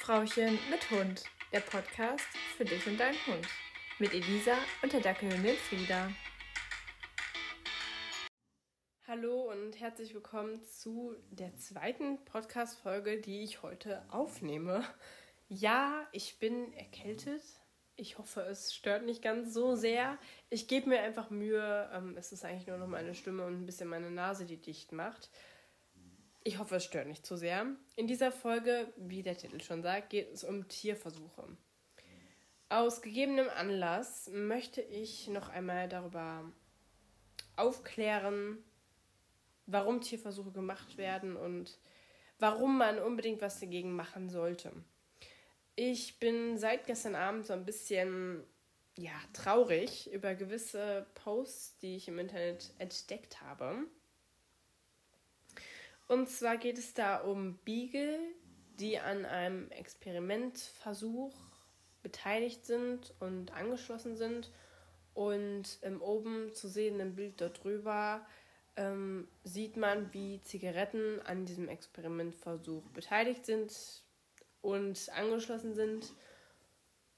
[0.00, 2.24] Frauchen mit Hund, der Podcast
[2.56, 3.46] für dich und deinen Hund.
[3.98, 6.10] Mit Elisa und der Dackelhündin Frieda.
[9.06, 14.82] Hallo und herzlich willkommen zu der zweiten Podcast-Folge, die ich heute aufnehme.
[15.48, 17.42] Ja, ich bin erkältet.
[17.94, 20.16] Ich hoffe, es stört nicht ganz so sehr.
[20.48, 21.90] Ich gebe mir einfach Mühe.
[21.92, 24.92] Ähm, es ist eigentlich nur noch meine Stimme und ein bisschen meine Nase, die dicht
[24.92, 25.28] macht.
[26.42, 27.66] Ich hoffe, es stört nicht zu sehr.
[27.96, 31.44] In dieser Folge, wie der Titel schon sagt, geht es um Tierversuche.
[32.70, 36.50] Aus gegebenem Anlass möchte ich noch einmal darüber
[37.56, 38.58] aufklären,
[39.66, 41.78] warum Tierversuche gemacht werden und
[42.38, 44.72] warum man unbedingt was dagegen machen sollte.
[45.76, 48.44] Ich bin seit gestern Abend so ein bisschen
[48.96, 53.84] ja, traurig über gewisse Posts, die ich im Internet entdeckt habe.
[56.10, 58.18] Und zwar geht es da um Beagle,
[58.80, 61.32] die an einem Experimentversuch
[62.02, 64.50] beteiligt sind und angeschlossen sind.
[65.14, 68.26] Und im oben zu sehenden Bild dort drüber
[68.74, 74.02] ähm, sieht man, wie Zigaretten an diesem Experimentversuch beteiligt sind
[74.62, 76.12] und angeschlossen sind.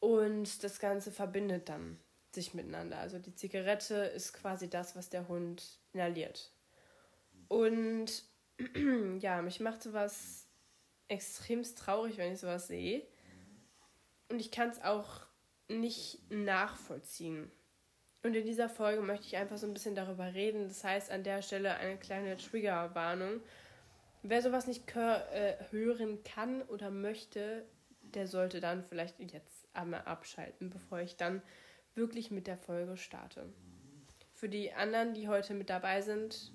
[0.00, 1.98] Und das Ganze verbindet dann
[2.30, 2.98] sich miteinander.
[2.98, 6.52] Also die Zigarette ist quasi das, was der Hund inhaliert.
[7.48, 8.30] Und
[9.20, 10.46] ja, mich macht sowas
[11.08, 13.06] extremst traurig, wenn ich sowas sehe.
[14.28, 15.26] Und ich kann es auch
[15.68, 17.50] nicht nachvollziehen.
[18.22, 20.68] Und in dieser Folge möchte ich einfach so ein bisschen darüber reden.
[20.68, 23.40] Das heißt, an der Stelle eine kleine Triggerwarnung.
[24.22, 27.66] Wer sowas nicht äh, hören kann oder möchte,
[28.00, 31.42] der sollte dann vielleicht jetzt einmal abschalten, bevor ich dann
[31.94, 33.52] wirklich mit der Folge starte.
[34.34, 36.52] Für die anderen, die heute mit dabei sind,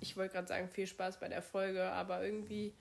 [0.00, 2.74] ich wollte gerade sagen, viel Spaß bei der Folge, aber irgendwie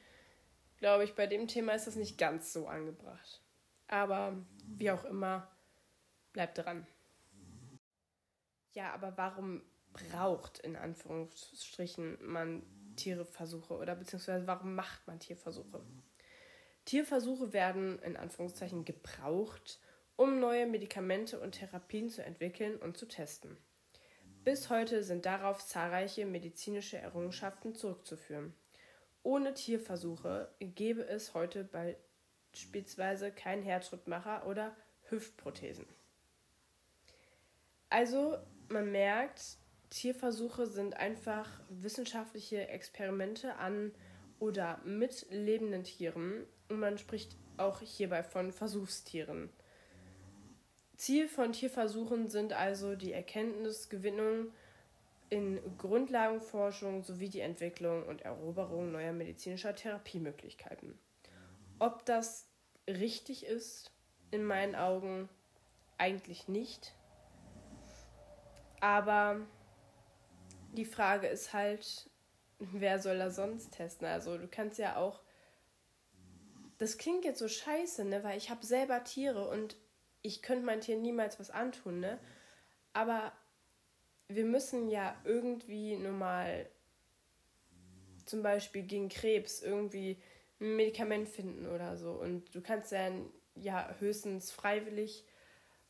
[0.78, 3.42] glaube ich, bei dem Thema ist das nicht ganz so angebracht.
[3.88, 5.52] Aber wie auch immer,
[6.34, 6.86] bleibt dran.
[8.74, 9.64] Ja, aber warum
[9.94, 12.64] braucht in Anführungsstrichen man
[12.96, 15.82] Tierversuche oder beziehungsweise warum macht man Tierversuche?
[16.86, 19.80] Tierversuche werden in Anführungszeichen gebraucht,
[20.16, 23.58] um neue Medikamente und Therapien zu entwickeln und zu testen.
[24.48, 28.54] Bis heute sind darauf zahlreiche medizinische Errungenschaften zurückzuführen.
[29.22, 31.66] Ohne Tierversuche gäbe es heute
[32.54, 34.74] beispielsweise keinen Herzschrittmacher oder
[35.10, 35.86] Hüftprothesen.
[37.90, 38.38] Also
[38.70, 39.58] man merkt,
[39.90, 43.92] Tierversuche sind einfach wissenschaftliche Experimente an
[44.40, 49.50] oder mit lebenden Tieren und man spricht auch hierbei von Versuchstieren.
[50.98, 54.52] Ziel von Tierversuchen sind also die Erkenntnisgewinnung
[55.30, 60.98] in Grundlagenforschung sowie die Entwicklung und Eroberung neuer medizinischer Therapiemöglichkeiten.
[61.80, 62.48] Ob das
[62.88, 63.92] richtig ist,
[64.32, 65.30] in meinen Augen
[65.98, 66.96] eigentlich nicht.
[68.80, 69.42] Aber
[70.74, 72.10] die Frage ist halt,
[72.60, 74.08] wer soll da sonst testen?
[74.08, 75.22] Also du kannst ja auch.
[76.78, 78.24] Das klingt jetzt so scheiße, ne?
[78.24, 79.76] Weil ich habe selber Tiere und
[80.22, 82.20] ich könnte mein Tier niemals was antun, ne?
[82.94, 83.32] Aber
[84.28, 86.70] wir müssen ja irgendwie nur mal
[88.26, 90.22] zum Beispiel gegen Krebs irgendwie
[90.60, 92.12] ein Medikament finden oder so.
[92.12, 95.26] Und du kannst dann ja höchstens freiwillig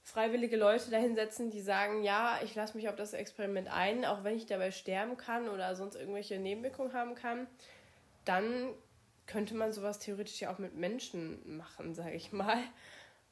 [0.07, 4.37] freiwillige Leute dahinsetzen, die sagen, ja, ich lasse mich auf das Experiment ein, auch wenn
[4.37, 7.45] ich dabei sterben kann oder sonst irgendwelche Nebenwirkungen haben kann,
[8.23, 8.73] dann
[9.25, 12.57] könnte man sowas theoretisch ja auch mit Menschen machen, sage ich mal.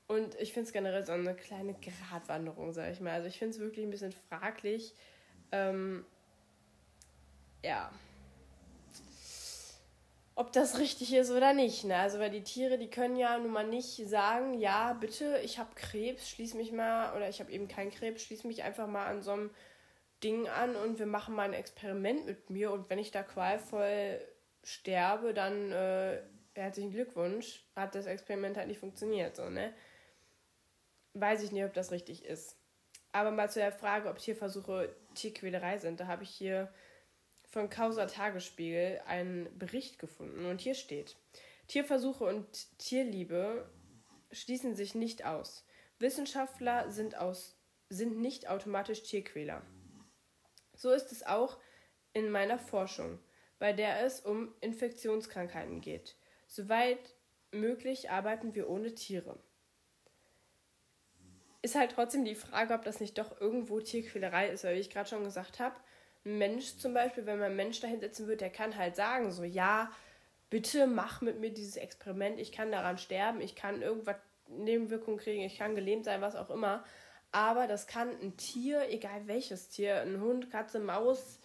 [0.08, 3.14] Und ich finde es generell so eine kleine Gratwanderung, sage ich mal.
[3.14, 4.94] Also ich finde es wirklich ein bisschen fraglich.
[5.52, 6.06] Ähm,
[7.64, 7.92] ja.
[10.36, 11.86] Ob das richtig ist oder nicht.
[11.86, 11.96] Ne?
[11.96, 15.74] Also weil die Tiere, die können ja nun mal nicht sagen, ja, bitte, ich habe
[15.76, 19.24] Krebs, schließ mich mal, oder ich habe eben keinen Krebs, schließ mich einfach mal an
[19.24, 19.50] so einem
[20.24, 24.20] Ding an und wir machen mal ein Experiment mit mir und wenn ich da qualvoll
[24.64, 26.22] sterbe, dann äh,
[26.54, 29.74] herzlichen Glückwunsch, hat das Experiment halt nicht funktioniert, so, ne?
[31.16, 32.58] Weiß ich nicht, ob das richtig ist.
[33.12, 36.00] Aber mal zu der Frage, ob Tierversuche Tierquälerei sind.
[36.00, 36.72] Da habe ich hier
[37.50, 41.16] von Causa Tagesspiegel einen Bericht gefunden und hier steht:
[41.68, 42.46] Tierversuche und
[42.78, 43.70] Tierliebe
[44.32, 45.66] schließen sich nicht aus.
[45.98, 47.56] Wissenschaftler sind, aus,
[47.90, 49.62] sind nicht automatisch Tierquäler.
[50.76, 51.58] So ist es auch
[52.12, 53.20] in meiner Forschung,
[53.60, 56.18] bei der es um Infektionskrankheiten geht.
[56.48, 57.16] Soweit
[57.52, 59.40] möglich arbeiten wir ohne Tiere
[61.66, 64.92] ist halt trotzdem die Frage, ob das nicht doch irgendwo Tierquälerei ist, weil wie ich
[64.92, 65.76] gerade schon gesagt habe,
[66.24, 69.32] ein Mensch zum Beispiel, wenn man einen Mensch da hinsetzen würde, der kann halt sagen,
[69.32, 69.92] so ja,
[70.52, 74.18] bitte mach mit mir dieses Experiment, ich kann daran sterben, ich kann irgendwas
[74.48, 76.86] Nebenwirkungen kriegen, ich kann gelähmt sein, was auch immer.
[77.32, 81.40] Aber das kann ein Tier, egal welches Tier, ein Hund, Katze, Maus,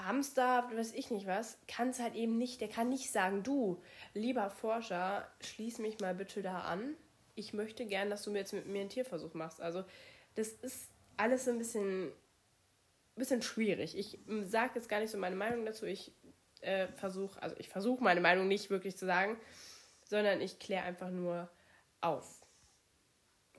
[0.00, 2.62] Hamster, weiß ich nicht was, kann es halt eben nicht.
[2.62, 3.82] Der kann nicht sagen, du,
[4.14, 6.96] lieber Forscher, schließ mich mal bitte da an.
[7.34, 9.60] Ich möchte gern, dass du mir jetzt mit mir einen Tierversuch machst.
[9.60, 9.84] Also,
[10.34, 12.12] das ist alles ein bisschen,
[13.16, 13.96] bisschen schwierig.
[13.96, 15.86] Ich sage jetzt gar nicht so meine Meinung dazu.
[15.86, 16.12] Ich
[16.60, 19.38] äh, versuche, also ich versuche meine Meinung nicht wirklich zu sagen,
[20.04, 21.50] sondern ich kläre einfach nur
[22.00, 22.46] auf.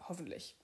[0.08, 0.56] Hoffentlich.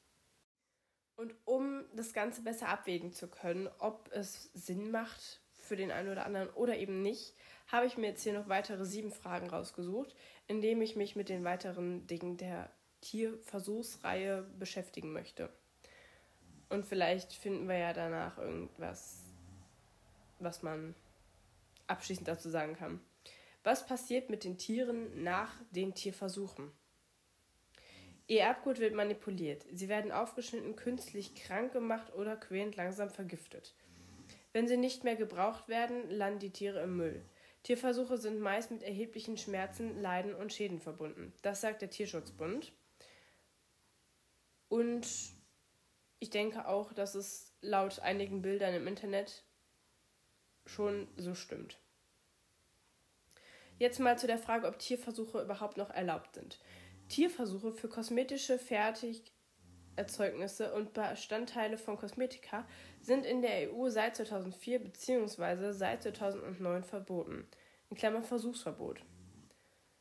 [1.15, 6.09] Und um das Ganze besser abwägen zu können, ob es Sinn macht für den einen
[6.09, 7.35] oder anderen oder eben nicht,
[7.67, 10.15] habe ich mir jetzt hier noch weitere sieben Fragen rausgesucht,
[10.47, 12.71] indem ich mich mit den weiteren Dingen der
[13.01, 15.49] Tierversuchsreihe beschäftigen möchte.
[16.69, 19.23] Und vielleicht finden wir ja danach irgendwas,
[20.39, 20.95] was man
[21.87, 22.99] abschließend dazu sagen kann.
[23.63, 26.71] Was passiert mit den Tieren nach den Tierversuchen?
[28.27, 29.65] Ihr Erbgut wird manipuliert.
[29.73, 33.73] Sie werden aufgeschnitten, künstlich krank gemacht oder quälend langsam vergiftet.
[34.53, 37.23] Wenn sie nicht mehr gebraucht werden, landen die Tiere im Müll.
[37.63, 41.33] Tierversuche sind meist mit erheblichen Schmerzen, Leiden und Schäden verbunden.
[41.41, 42.71] Das sagt der Tierschutzbund.
[44.69, 45.05] Und
[46.19, 49.43] ich denke auch, dass es laut einigen Bildern im Internet
[50.65, 51.77] schon so stimmt.
[53.77, 56.59] Jetzt mal zu der Frage, ob Tierversuche überhaupt noch erlaubt sind.
[57.07, 62.67] Tierversuche für kosmetische Fertigerzeugnisse und Bestandteile von Kosmetika
[63.01, 65.71] sind in der EU seit 2004 bzw.
[65.71, 67.47] seit 2009 verboten.
[67.89, 68.99] In Klammern Versuchsverbot.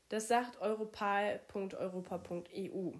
[0.08, 2.98] Das sagt europal.europa.eu.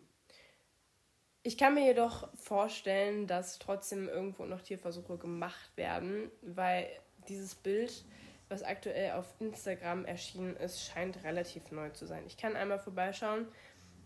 [1.48, 6.86] Ich kann mir jedoch vorstellen, dass trotzdem irgendwo noch Tierversuche gemacht werden, weil
[7.26, 8.04] dieses Bild,
[8.50, 12.22] was aktuell auf Instagram erschienen ist, scheint relativ neu zu sein.
[12.26, 13.48] Ich kann einmal vorbeischauen.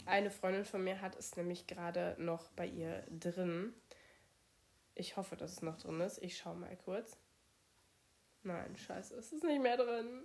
[0.07, 3.75] Eine Freundin von mir hat es nämlich gerade noch bei ihr drin.
[4.95, 6.23] Ich hoffe, dass es noch drin ist.
[6.23, 7.17] Ich schaue mal kurz.
[8.45, 10.23] Nein, scheiße, es ist nicht mehr drin.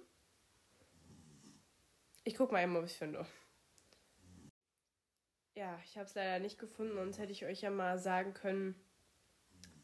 [2.25, 3.25] Ich gucke mal eben, ob ich es finde.
[5.57, 8.75] Ja, ich habe es leider nicht gefunden, sonst hätte ich euch ja mal sagen können,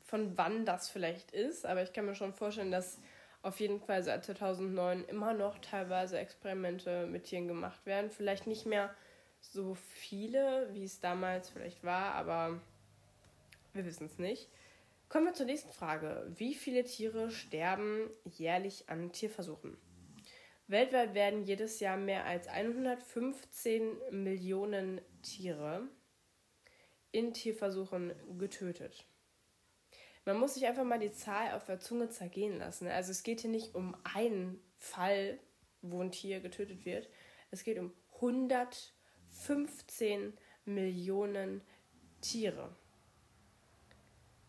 [0.03, 1.65] von wann das vielleicht ist.
[1.65, 2.99] Aber ich kann mir schon vorstellen, dass
[3.41, 8.11] auf jeden Fall seit 2009 immer noch teilweise Experimente mit Tieren gemacht werden.
[8.11, 8.93] Vielleicht nicht mehr
[9.39, 12.61] so viele, wie es damals vielleicht war, aber
[13.73, 14.49] wir wissen es nicht.
[15.09, 16.31] Kommen wir zur nächsten Frage.
[16.35, 19.75] Wie viele Tiere sterben jährlich an Tierversuchen?
[20.67, 25.87] Weltweit werden jedes Jahr mehr als 115 Millionen Tiere
[27.11, 29.05] in Tierversuchen getötet.
[30.25, 32.87] Man muss sich einfach mal die Zahl auf der Zunge zergehen lassen.
[32.87, 35.39] Also es geht hier nicht um einen Fall,
[35.81, 37.09] wo ein Tier getötet wird.
[37.51, 38.93] Es geht um 100
[39.33, 41.61] 15 Millionen
[42.21, 42.75] Tiere.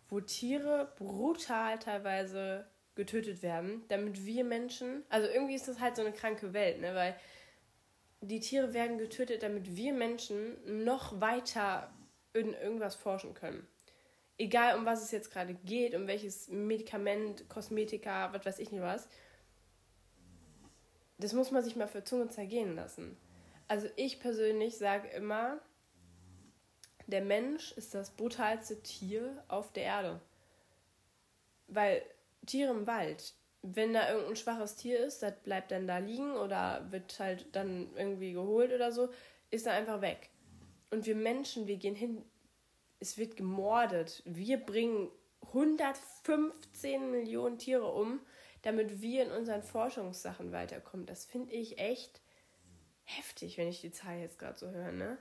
[0.09, 6.03] Wo Tiere brutal teilweise getötet werden, damit wir Menschen, also irgendwie ist das halt so
[6.03, 6.95] eine kranke Welt, ne?
[6.95, 7.17] weil
[8.21, 11.93] die Tiere werden getötet, damit wir Menschen noch weiter
[12.33, 13.67] in irgendwas forschen können.
[14.39, 18.83] Egal um was es jetzt gerade geht, um welches Medikament, Kosmetika, was weiß ich nicht
[18.83, 19.09] was.
[21.19, 23.17] Das muss man sich mal für Zunge zergehen lassen.
[23.69, 25.61] Also ich persönlich sage immer,
[27.07, 30.21] der Mensch ist das brutalste Tier auf der Erde.
[31.69, 32.03] Weil
[32.47, 36.87] Tiere im Wald, wenn da irgendein schwaches Tier ist, das bleibt dann da liegen oder
[36.91, 39.09] wird halt dann irgendwie geholt oder so,
[39.51, 40.31] ist er einfach weg.
[40.91, 42.23] Und wir Menschen, wir gehen hin,
[43.01, 44.23] es wird gemordet.
[44.27, 45.11] Wir bringen
[45.41, 48.21] 115 Millionen Tiere um,
[48.63, 51.07] damit wir in unseren Forschungssachen weiterkommen.
[51.07, 52.21] Das finde ich echt
[53.05, 55.19] heftig, wenn ich die Zahl jetzt gerade so höre, ne?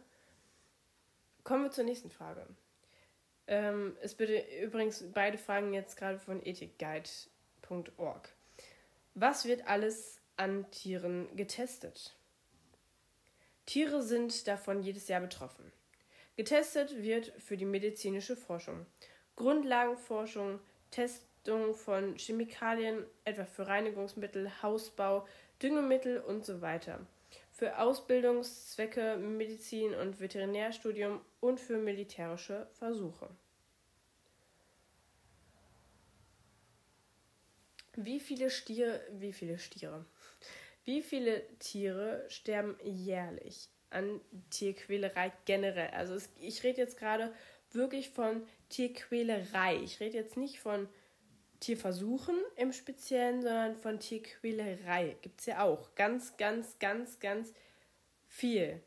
[1.43, 2.47] Kommen wir zur nächsten Frage.
[3.47, 8.29] Ähm, es bitte übrigens beide Fragen jetzt gerade von ethicguide.org.
[9.15, 12.15] Was wird alles an Tieren getestet?
[13.65, 15.71] Tiere sind davon jedes Jahr betroffen.
[16.35, 18.85] Getestet wird für die medizinische Forschung,
[19.35, 20.59] Grundlagenforschung,
[20.89, 25.27] Testung von Chemikalien, etwa für Reinigungsmittel, Hausbau,
[25.61, 27.05] Düngemittel und so weiter
[27.63, 33.29] für Ausbildungszwecke, Medizin und Veterinärstudium und für militärische Versuche.
[37.95, 40.05] Wie viele Stiere, wie viele Stiere,
[40.83, 45.91] wie viele Tiere sterben jährlich an Tierquälerei generell?
[45.91, 47.33] Also es, ich rede jetzt gerade
[47.71, 49.77] wirklich von Tierquälerei.
[49.77, 50.89] Ich rede jetzt nicht von
[51.63, 55.15] Tierversuchen im Speziellen, sondern von Tierquälerei.
[55.21, 57.53] Gibt es ja auch ganz, ganz, ganz, ganz
[58.27, 58.81] viel.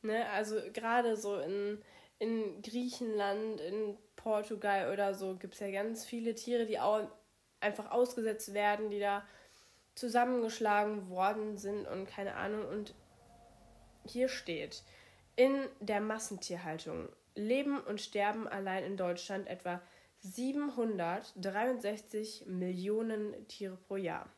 [0.00, 0.26] Ne?
[0.30, 1.82] Also gerade so in,
[2.18, 7.06] in Griechenland, in Portugal oder so gibt es ja ganz viele Tiere, die auch
[7.60, 9.22] einfach ausgesetzt werden, die da
[9.94, 12.66] zusammengeschlagen worden sind und keine Ahnung.
[12.66, 12.94] Und
[14.06, 14.82] hier steht,
[15.36, 19.82] in der Massentierhaltung leben und sterben allein in Deutschland etwa
[20.24, 24.28] 763 Millionen Tiere pro Jahr.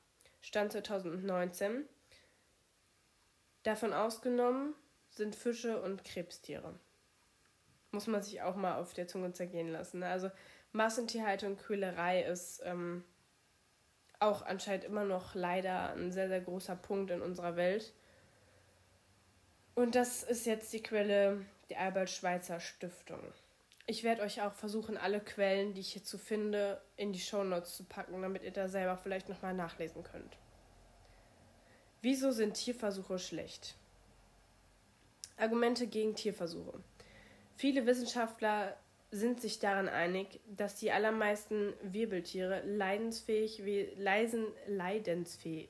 [0.41, 1.85] Stand 2019.
[3.63, 4.75] Davon ausgenommen
[5.11, 6.75] sind Fische und Krebstiere.
[7.93, 10.01] Muss man sich auch mal auf der Zunge zergehen lassen.
[10.01, 10.09] Ne?
[10.09, 10.33] Also
[10.73, 13.05] Massentierhaltung, Quälerei ist ähm,
[14.19, 17.95] auch anscheinend immer noch leider ein sehr, sehr großer Punkt in unserer Welt.
[19.77, 23.21] Und das ist jetzt die Quelle der Albert-Schweitzer Stiftung.
[23.89, 27.85] Ich werde euch auch versuchen, alle Quellen, die ich hierzu finde, in die Shownotes zu
[27.85, 30.37] packen, damit ihr da selber vielleicht nochmal nachlesen könnt.
[32.03, 33.77] Wieso sind Tierversuche schlecht?
[35.37, 36.81] Argumente gegen Tierversuche.
[37.55, 38.77] Viele Wissenschaftler
[39.13, 43.63] sind sich daran einig, dass die allermeisten Wirbeltiere leidensfähig,
[43.97, 45.69] leisen, leidensfähig,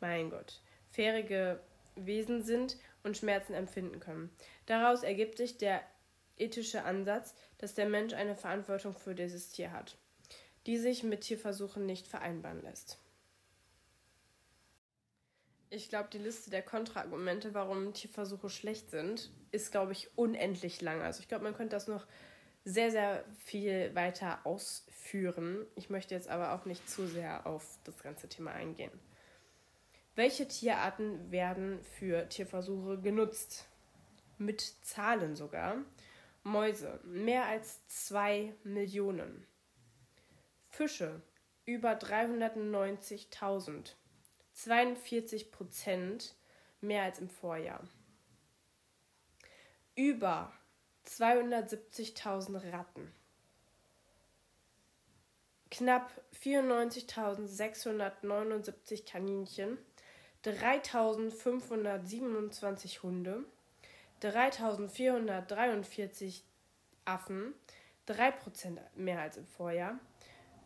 [0.00, 0.60] mein Gott,
[0.90, 1.60] fährige
[1.94, 4.30] Wesen sind und Schmerzen empfinden können.
[4.66, 5.80] Daraus ergibt sich der
[6.40, 9.96] ethische Ansatz, dass der Mensch eine Verantwortung für dieses Tier hat,
[10.66, 12.98] die sich mit Tierversuchen nicht vereinbaren lässt.
[15.72, 21.00] Ich glaube, die Liste der Kontraargumente, warum Tierversuche schlecht sind, ist, glaube ich, unendlich lang.
[21.00, 22.06] Also ich glaube, man könnte das noch
[22.64, 25.66] sehr, sehr viel weiter ausführen.
[25.76, 28.90] Ich möchte jetzt aber auch nicht zu sehr auf das ganze Thema eingehen.
[30.16, 33.66] Welche Tierarten werden für Tierversuche genutzt?
[34.38, 35.76] Mit Zahlen sogar.
[36.42, 39.46] Mäuse, mehr als 2 Millionen.
[40.68, 41.22] Fische,
[41.66, 43.94] über 390.000.
[44.52, 46.36] 42 Prozent
[46.80, 47.86] mehr als im Vorjahr.
[49.94, 50.52] Über
[51.06, 53.12] 270.000 Ratten.
[55.70, 56.10] Knapp
[56.42, 59.78] 94.679 Kaninchen.
[60.44, 63.44] 3.527 Hunde.
[64.22, 66.42] 3.443
[67.04, 67.54] Affen.
[68.08, 70.00] 3% mehr als im Vorjahr.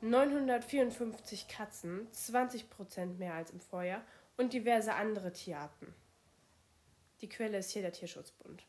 [0.01, 4.05] 954 Katzen, 20% mehr als im Vorjahr
[4.37, 5.95] und diverse andere Tierarten.
[7.21, 8.67] Die Quelle ist hier der Tierschutzbund.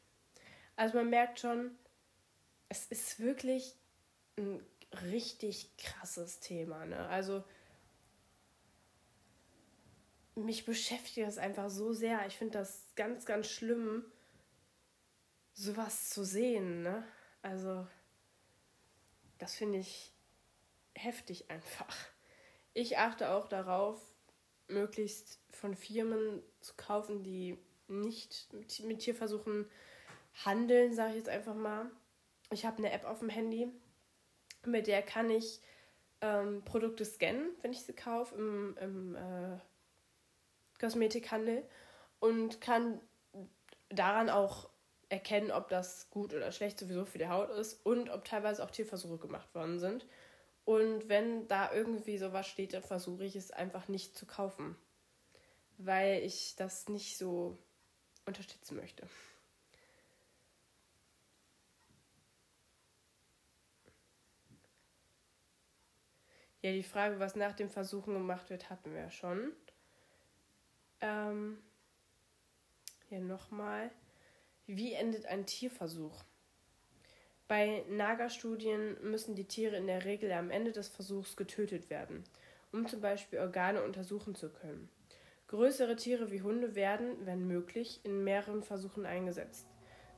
[0.75, 1.71] Also man merkt schon,
[2.69, 3.75] es ist wirklich
[4.37, 4.63] ein
[5.11, 6.85] richtig krasses Thema.
[6.85, 7.07] Ne?
[7.07, 7.43] Also
[10.35, 12.25] mich beschäftigt das einfach so sehr.
[12.27, 14.05] Ich finde das ganz, ganz schlimm,
[15.55, 16.83] sowas zu sehen.
[16.83, 17.03] Ne?
[17.41, 17.87] Also
[19.39, 20.13] das finde ich
[20.93, 21.95] heftig einfach.
[22.73, 23.99] Ich achte auch darauf,
[24.67, 27.57] möglichst von Firmen zu kaufen, die
[27.87, 28.47] nicht
[28.83, 29.69] mit Tierversuchen
[30.43, 31.89] handeln, sage ich jetzt einfach mal.
[32.51, 33.71] Ich habe eine App auf dem Handy,
[34.65, 35.61] mit der kann ich
[36.21, 39.59] ähm, Produkte scannen, wenn ich sie kaufe im, im äh,
[40.79, 41.63] Kosmetikhandel
[42.19, 42.99] und kann
[43.89, 44.69] daran auch
[45.09, 48.71] erkennen, ob das gut oder schlecht sowieso für die Haut ist und ob teilweise auch
[48.71, 50.05] Tierversuche gemacht worden sind.
[50.65, 54.75] Und wenn da irgendwie sowas steht, dann versuche ich es einfach nicht zu kaufen,
[55.77, 57.57] weil ich das nicht so
[58.25, 59.07] unterstützen möchte.
[66.65, 69.53] Ja, die Frage, was nach dem Versuchen gemacht wird, hatten wir ja schon.
[70.99, 71.59] Ähm,
[73.07, 73.91] hier nochmal.
[74.67, 76.23] Wie endet ein Tierversuch?
[77.47, 82.23] Bei Nagerstudien müssen die Tiere in der Regel am Ende des Versuchs getötet werden,
[82.71, 84.89] um zum Beispiel Organe untersuchen zu können.
[85.47, 89.67] Größere Tiere wie Hunde werden, wenn möglich, in mehreren Versuchen eingesetzt,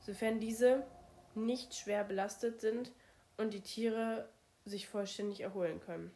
[0.00, 0.86] sofern diese
[1.34, 2.92] nicht schwer belastet sind
[3.36, 4.30] und die Tiere
[4.64, 6.10] sich vollständig erholen können.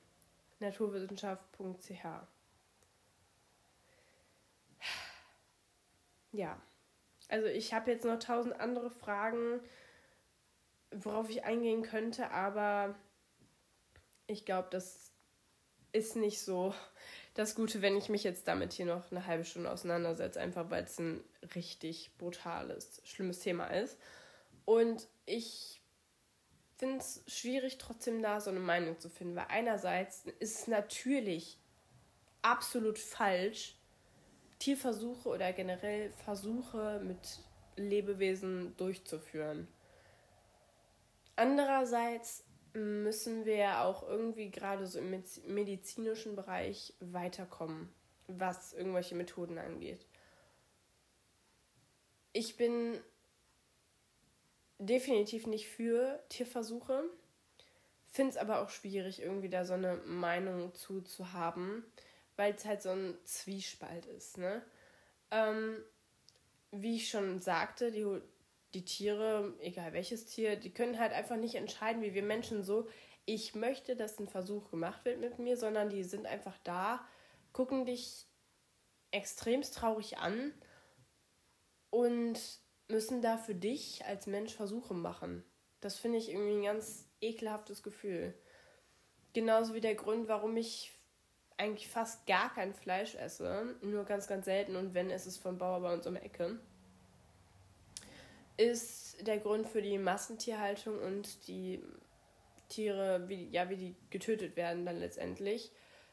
[0.60, 2.04] Naturwissenschaft.ch
[6.34, 6.58] Ja,
[7.28, 9.60] also ich habe jetzt noch tausend andere Fragen
[10.92, 12.94] worauf ich eingehen könnte, aber
[14.26, 15.10] ich glaube, das
[15.92, 16.74] ist nicht so
[17.34, 20.84] das Gute, wenn ich mich jetzt damit hier noch eine halbe Stunde auseinandersetze, einfach weil
[20.84, 21.22] es ein
[21.54, 23.98] richtig brutales, schlimmes Thema ist.
[24.64, 25.82] Und ich
[26.76, 31.58] finde es schwierig, trotzdem da so eine Meinung zu finden, weil einerseits ist es natürlich
[32.42, 33.76] absolut falsch,
[34.62, 37.40] Tierversuche oder generell Versuche mit
[37.74, 39.66] Lebewesen durchzuführen.
[41.34, 47.92] Andererseits müssen wir auch irgendwie gerade so im medizinischen Bereich weiterkommen,
[48.28, 50.06] was irgendwelche Methoden angeht.
[52.32, 53.00] Ich bin
[54.78, 57.02] definitiv nicht für Tierversuche,
[58.12, 61.84] finde es aber auch schwierig, irgendwie da so eine Meinung zu, zu haben,
[62.36, 64.38] weil es halt so ein Zwiespalt ist.
[64.38, 64.62] Ne?
[65.30, 65.82] Ähm,
[66.70, 68.04] wie ich schon sagte, die
[68.74, 72.88] die Tiere, egal welches Tier, die können halt einfach nicht entscheiden, wie wir Menschen so,
[73.24, 77.06] ich möchte, dass ein Versuch gemacht wird mit mir, sondern die sind einfach da,
[77.52, 78.26] gucken dich
[79.10, 80.52] extremst traurig an
[81.90, 82.40] und
[82.88, 85.44] müssen da für dich als Mensch Versuche machen.
[85.80, 88.34] Das finde ich irgendwie ein ganz ekelhaftes Gefühl.
[89.34, 90.92] Genauso wie der Grund, warum ich
[91.58, 95.58] eigentlich fast gar kein Fleisch esse, nur ganz, ganz selten und wenn, ist es vom
[95.58, 96.58] Bauer bei uns um die Ecke
[98.56, 101.82] ist der Grund für die Massentierhaltung und die
[102.68, 105.70] Tiere, wie, ja, wie die getötet werden dann letztendlich.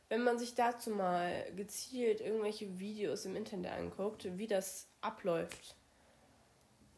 [0.10, 5.76] Wenn man sich dazu mal gezielt irgendwelche Videos im Internet anguckt, wie das abläuft,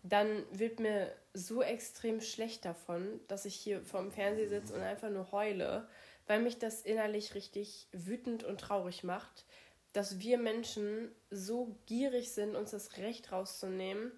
[0.04, 5.10] dann wird mir so extrem schlecht davon, dass ich hier vorm Fernseher sitze und einfach
[5.10, 5.88] nur heule,
[6.32, 9.44] weil mich das innerlich richtig wütend und traurig macht,
[9.92, 14.14] dass wir Menschen so gierig sind, uns das Recht rauszunehmen,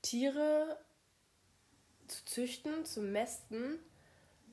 [0.00, 0.78] Tiere
[2.08, 3.78] zu züchten, zu mästen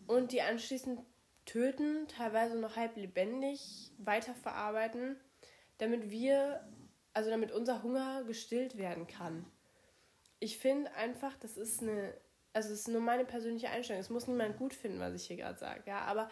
[0.05, 0.99] und die anschließend
[1.45, 5.15] töten, teilweise noch halb lebendig weiterverarbeiten,
[5.77, 6.67] damit wir,
[7.13, 9.45] also damit unser Hunger gestillt werden kann.
[10.41, 12.13] Ich finde einfach, das ist eine,
[12.53, 14.01] also es ist nur meine persönliche Einstellung.
[14.01, 16.29] Es muss niemand gut finden, was ich hier gerade sage, ja, aber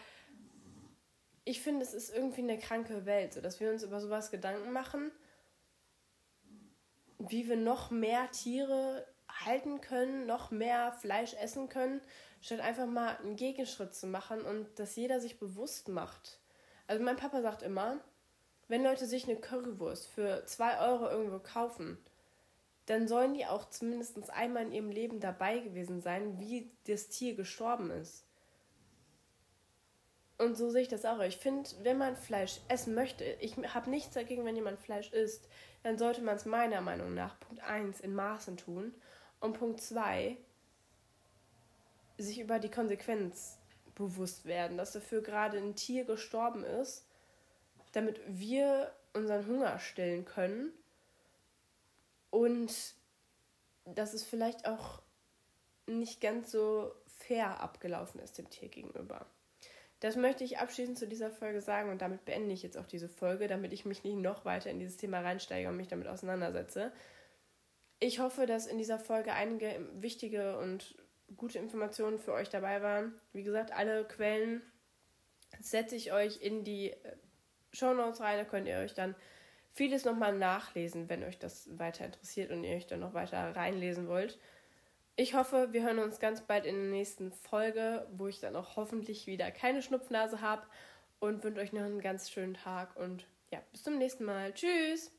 [1.45, 4.71] ich finde, es ist irgendwie eine kranke Welt, so dass wir uns über sowas Gedanken
[4.71, 5.11] machen
[7.19, 12.01] wie wir noch mehr Tiere halten können, noch mehr Fleisch essen können,
[12.41, 16.39] statt einfach mal einen Gegenschritt zu machen und dass jeder sich bewusst macht.
[16.87, 17.99] Also mein Papa sagt immer,
[18.69, 21.97] wenn Leute sich eine Currywurst für 2 Euro irgendwo kaufen,
[22.89, 27.35] dann sollen die auch zumindest einmal in ihrem Leben dabei gewesen sein, wie das Tier
[27.35, 28.25] gestorben ist.
[30.39, 31.19] Und so sehe ich das auch.
[31.19, 35.47] Ich finde, wenn man Fleisch essen möchte, ich habe nichts dagegen, wenn jemand Fleisch isst,
[35.83, 38.95] dann sollte man es meiner Meinung nach Punkt 1 in Maßen tun
[39.39, 40.35] und Punkt 2
[42.17, 43.59] sich über die Konsequenz
[43.93, 47.05] bewusst werden, dass dafür gerade ein Tier gestorben ist,
[47.91, 50.73] damit wir unseren Hunger stillen können
[52.29, 52.71] und
[53.85, 55.01] dass es vielleicht auch
[55.87, 59.25] nicht ganz so fair abgelaufen ist dem Tier gegenüber.
[59.99, 63.09] Das möchte ich abschließend zu dieser Folge sagen und damit beende ich jetzt auch diese
[63.09, 66.93] Folge, damit ich mich nicht noch weiter in dieses Thema reinsteige und mich damit auseinandersetze.
[67.99, 70.95] Ich hoffe, dass in dieser Folge einige wichtige und
[71.35, 73.13] gute Informationen für euch dabei waren.
[73.33, 74.61] Wie gesagt, alle Quellen
[75.59, 77.17] setze ich euch in die äh,
[77.73, 78.37] Show Notes rein.
[78.37, 79.15] Da könnt ihr euch dann
[79.73, 84.07] vieles nochmal nachlesen, wenn euch das weiter interessiert und ihr euch dann noch weiter reinlesen
[84.07, 84.39] wollt.
[85.15, 88.77] Ich hoffe, wir hören uns ganz bald in der nächsten Folge, wo ich dann auch
[88.77, 90.63] hoffentlich wieder keine Schnupfnase habe
[91.19, 94.53] und wünsche euch noch einen ganz schönen Tag und ja, bis zum nächsten Mal.
[94.53, 95.11] Tschüss!